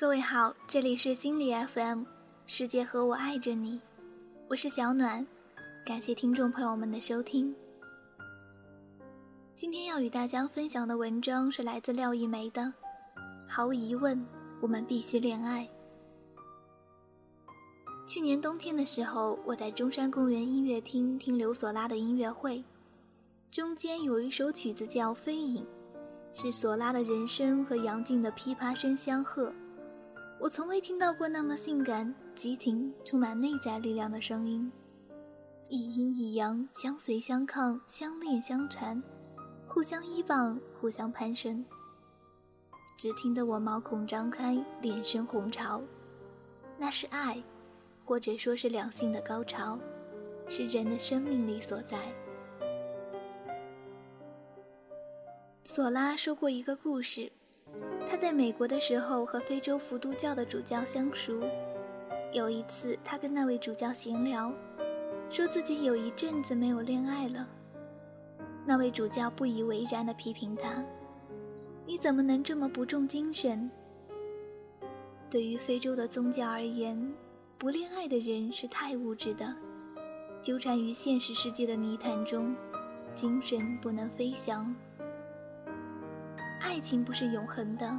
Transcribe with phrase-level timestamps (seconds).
[0.00, 2.04] 各位好，这里是心理 FM，
[2.46, 3.78] 世界和我爱着你，
[4.48, 5.26] 我是小暖，
[5.84, 7.54] 感谢听众朋友们的收听。
[9.54, 12.72] 今天要与大家分享的文章是来自廖一梅的，
[13.46, 14.18] 毫无疑问，
[14.62, 15.68] 我们必须恋爱。
[18.06, 22.64] 去年冬天的时候，我在中山公园音乐厅听刘索拉的音乐会，
[23.50, 25.62] 中间有一首曲子叫《飞影》，
[26.32, 29.52] 是索拉的人声和杨静的琵琶声相和。
[30.40, 34.72] 我从未听到过那么性感、激情、充满内在力量的声音，
[35.68, 39.02] 一阴一阳，相随相抗，相恋相缠，
[39.68, 41.62] 互相依傍，互相攀升。
[42.96, 45.82] 只听得我毛孔张开，脸生红潮，
[46.78, 47.42] 那是爱，
[48.06, 49.78] 或者说是两性的高潮，
[50.48, 51.98] 是人的生命力所在。
[55.66, 57.30] 索拉说过一个故事。
[58.08, 61.40] 他在美国的时候和非洲伏都教的主教相熟。
[62.32, 64.52] 有一次，他跟那位主教闲聊，
[65.28, 67.48] 说自己有一阵子没有恋爱了。
[68.66, 70.84] 那位主教不以为然地批评他
[71.86, 73.70] ：“你怎么能这么不重精神？”
[75.30, 77.12] 对于非洲的宗教而言，
[77.58, 79.54] 不恋爱的人是太物质的，
[80.42, 82.54] 纠缠于现实世界的泥潭中，
[83.14, 84.74] 精神不能飞翔。
[86.60, 87.98] 爱情不是永恒的，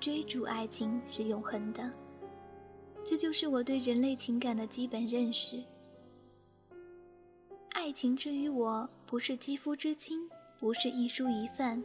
[0.00, 1.90] 追逐爱情是永恒的。
[3.04, 5.62] 这就是我对人类情感的基本认识。
[7.72, 10.18] 爱情之于我，不是肌肤之亲，
[10.58, 11.82] 不是一蔬一饭，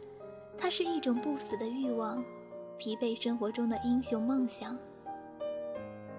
[0.56, 2.24] 它是一种不死的欲望，
[2.78, 4.76] 疲惫生活中的英雄梦想。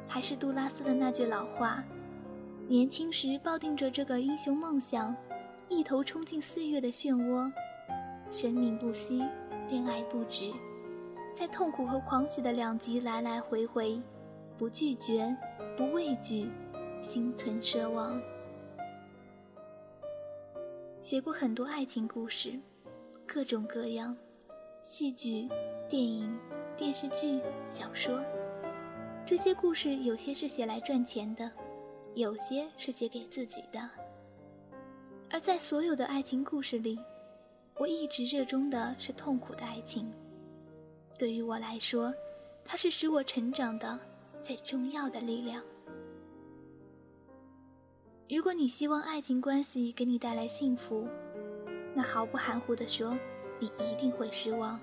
[0.07, 1.83] 还是杜拉斯的那句老话：
[2.67, 5.15] 年轻时抱定着这个英雄梦想，
[5.69, 7.51] 一头冲进岁月的漩涡，
[8.29, 9.23] 生命不息。
[9.69, 10.53] 恋爱不止，
[11.33, 14.01] 在痛苦和狂喜的两极来来回回，
[14.57, 15.35] 不拒绝，
[15.75, 16.49] 不畏惧，
[17.01, 18.21] 心存奢望。
[21.01, 22.57] 写过很多爱情故事，
[23.25, 24.15] 各种各样，
[24.83, 25.49] 戏剧、
[25.89, 26.39] 电影、
[26.77, 28.23] 电视剧、小说。
[29.25, 31.51] 这些故事有些是写来赚钱的，
[32.15, 33.79] 有些是写给自己的。
[35.29, 36.97] 而在所有的爱情故事里，
[37.79, 40.11] 我一直热衷的是痛苦的爱情，
[41.17, 42.13] 对于我来说，
[42.65, 43.99] 它是使我成长的
[44.41, 45.63] 最重要的力量。
[48.29, 51.07] 如果你希望爱情关系给你带来幸福，
[51.93, 53.17] 那毫不含糊的说，
[53.59, 54.79] 你一定会失望。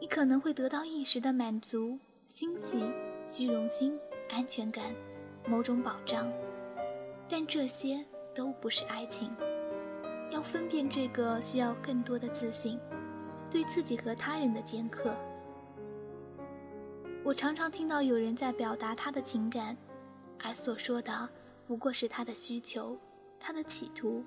[0.00, 1.98] 你可能会得到一时的满足、
[2.28, 2.82] 欣喜、
[3.24, 3.98] 虚荣心、
[4.30, 4.94] 安全感、
[5.46, 6.32] 某种保障，
[7.28, 8.04] 但这些
[8.34, 9.30] 都不是爱情。
[10.30, 12.78] 要分辨这个，需要更多的自信，
[13.50, 15.14] 对自己和他人的尖刻。
[17.24, 19.76] 我常常听到有人在表达他的情感，
[20.42, 21.28] 而所说的
[21.66, 22.96] 不过是他的需求、
[23.40, 24.24] 他的企图，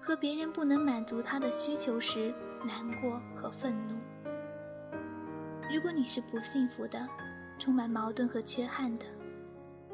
[0.00, 2.34] 和别人不能满足他的需求时
[2.64, 3.96] 难过和愤怒。
[5.72, 7.08] 如果你是不幸福的，
[7.58, 9.04] 充满矛盾和缺憾的，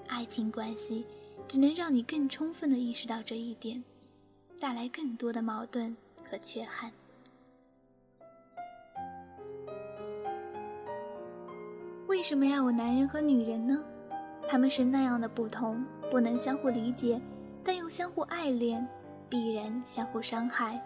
[0.08, 1.06] 爱情关系
[1.46, 3.82] 只能让你更充分的意识到这一点。
[4.64, 5.94] 带来更多的矛盾
[6.24, 6.90] 和缺憾。
[12.06, 13.84] 为什么要有男人和女人呢？
[14.48, 17.20] 他们是那样的不同，不能相互理解，
[17.62, 18.88] 但又相互爱恋，
[19.28, 20.82] 必然相互伤害。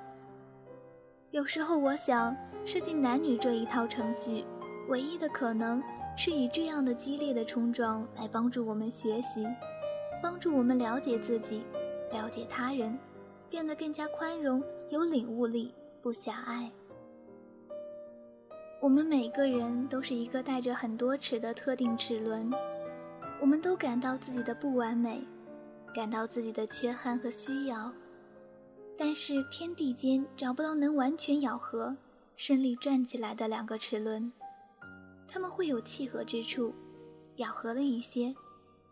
[1.30, 4.44] 有时候我想，设计男女这一套程序，
[4.88, 5.80] 唯一的可能
[6.16, 9.46] 是以这样的激烈的冲撞来帮助我们学习，
[10.20, 11.64] 帮助我们了解自己，
[12.10, 12.98] 了解他人。
[13.50, 16.70] 变得更加宽容，有领悟力，不狭隘。
[18.80, 22.50] 我们每个人都是一个带着很多齿的特定齿轮，
[23.40, 25.20] 我们都感到自己的不完美，
[25.94, 27.92] 感到自己的缺憾和需要。
[28.96, 31.96] 但是天地间找不到能完全咬合、
[32.36, 34.32] 顺利转起来的两个齿轮，
[35.26, 36.72] 它们会有契合之处，
[37.36, 38.34] 咬合了一些，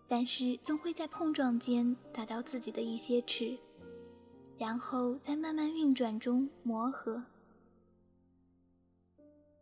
[0.08, 3.56] 但是总会在碰撞间打到自己的一些齿。
[4.58, 7.22] 然后在慢慢运转中磨合。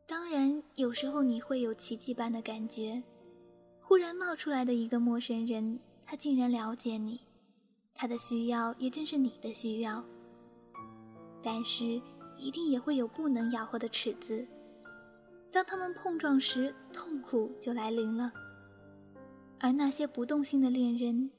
[0.06, 3.02] 当然，有时候你会有奇迹般的感觉，
[3.80, 7.20] 忽然冒出来的一个陌生人，他竟然了解你，
[7.94, 10.04] 他的需要也正是你的需要。
[11.42, 12.00] 但是，
[12.36, 14.46] 一定也会有不能咬合的尺子，
[15.50, 18.32] 当他们碰撞时，痛苦就来临了。
[19.58, 21.30] 而那些不动心的恋人，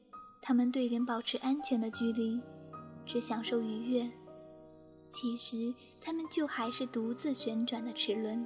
[0.42, 2.42] 他们对人保持安全的距离。
[3.06, 4.12] 只享受愉悦，
[5.10, 8.46] 其实他们就还是独自旋转的齿轮。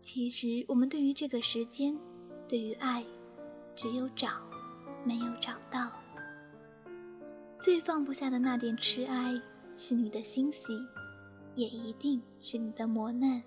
[0.00, 1.98] 其实，我们对于这个时间，
[2.48, 3.04] 对于爱，
[3.74, 4.28] 只有找，
[5.04, 5.90] 没有找到。
[7.60, 9.40] 最放不下的那点痴爱，
[9.76, 10.76] 是你的欣喜，
[11.54, 13.42] 也一定是你的磨难，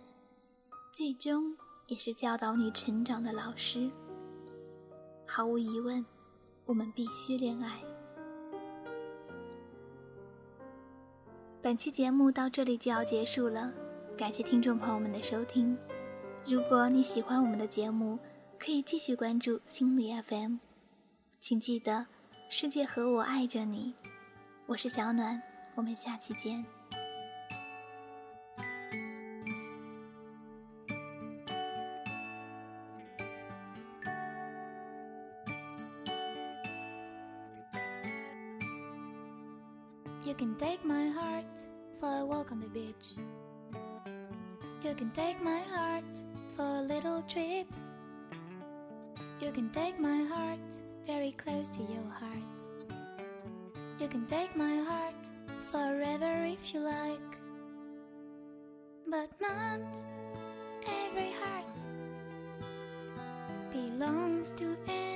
[0.94, 1.56] 最终
[1.88, 3.92] 也是教导你成长的老师。
[5.28, 6.06] 毫无疑问，
[6.66, 7.81] 我们必须恋爱。
[11.65, 13.73] 本期节目到这里就要结束了，
[14.15, 15.75] 感谢听众朋友们的收听。
[16.45, 18.19] 如果你喜欢我们的节目，
[18.59, 20.57] 可以继续关注心理 FM。
[21.41, 22.06] 请记得，
[22.50, 23.95] 世界和我爱着你。
[24.67, 25.41] 我是小暖，
[25.73, 26.63] 我们下期见。
[40.25, 41.68] You can take my heart
[42.00, 43.13] for a walk on the beach.
[44.83, 46.24] You can take my heart
[46.56, 47.68] for a little trip.
[49.39, 52.60] You can take my heart very close to your heart.
[54.00, 55.30] You can take my heart
[55.72, 57.38] forever if you like.
[59.07, 59.86] But not
[61.06, 61.78] every heart
[63.71, 65.14] belongs to any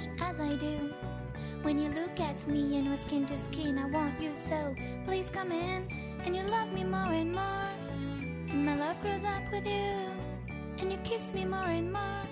[0.00, 0.94] much as I do.
[1.62, 4.74] When you look at me and we're skin to skin, I want you so.
[5.04, 5.88] Please come in
[6.24, 7.68] and you love me more and more.
[8.48, 9.92] And my love grows up with you.
[10.78, 12.22] And you kiss me more and more.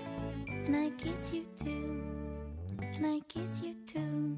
[0.47, 2.01] And I kiss you too.
[2.81, 4.37] And I kiss you too.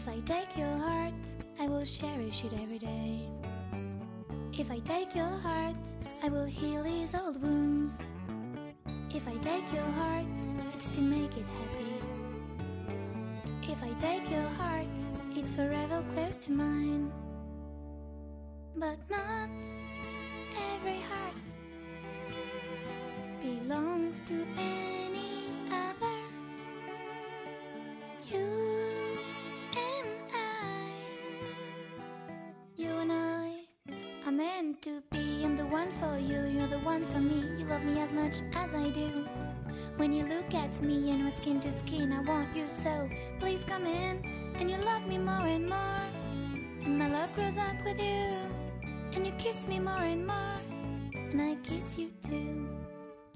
[0.00, 1.26] If I take your heart,
[1.60, 3.28] I will cherish it every day.
[4.58, 5.76] If I take your heart,
[6.22, 7.98] I will heal his old wounds.
[9.14, 10.38] If I take your heart,
[10.74, 11.92] it's to make it happy.
[13.70, 14.98] If I take your heart,
[15.36, 17.12] it's forever close to mine.
[18.76, 19.50] But not
[20.72, 21.46] every heart
[23.42, 24.46] belongs to
[34.82, 35.44] to be.
[35.44, 37.42] I'm the one for you, you're the one for me.
[37.58, 39.12] You love me as much as I do.
[39.96, 43.08] When you look at me and we're skin to skin, I want you so.
[43.38, 44.22] Please come in
[44.58, 46.02] and you love me more and more.
[46.82, 48.28] And my love grows up with you.
[49.12, 50.56] And you kiss me more and more.
[51.12, 52.66] And I kiss you too.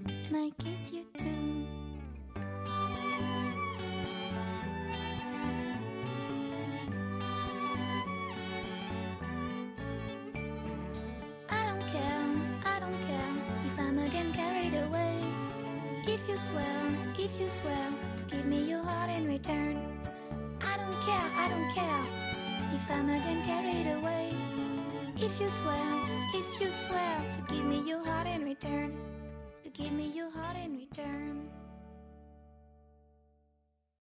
[0.05, 1.44] And I kiss you too.
[16.45, 19.81] Swear, if you swear to give me your heart in return.
[20.61, 22.05] I don't care, I don't care
[22.75, 24.29] if I'm again carried away.
[25.17, 25.87] If you swear,
[26.35, 28.95] if you swear to give me your heart in return,
[29.63, 31.49] to give me your heart in return.